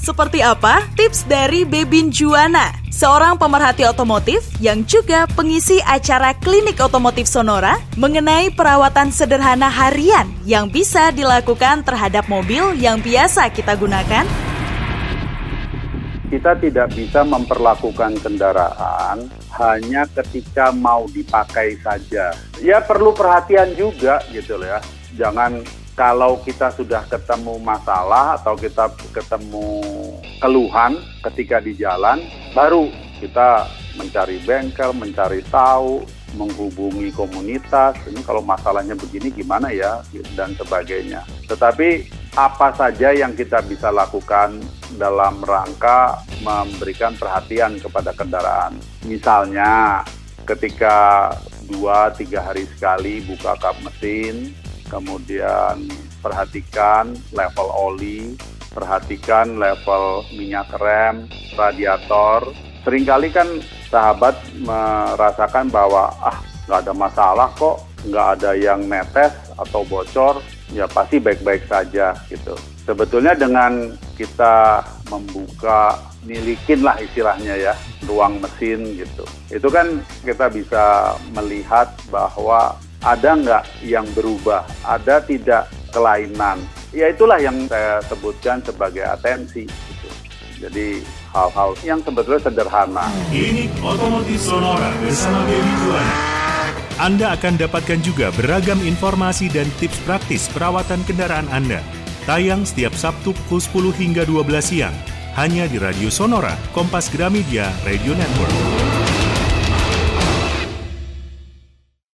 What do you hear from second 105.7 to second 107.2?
Radio Sonora, Kompas